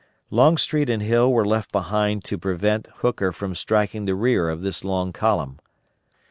Longstreet 0.31 0.89
and 0.89 1.03
Hill 1.03 1.31
were 1.31 1.45
left 1.45 1.71
behind 1.71 2.23
to 2.23 2.35
prevent 2.39 2.87
Hooker 3.01 3.31
from 3.31 3.53
striking 3.53 4.05
the 4.05 4.15
rear 4.15 4.49
of 4.49 4.63
this 4.63 4.83
long 4.83 5.13
column. 5.13 5.59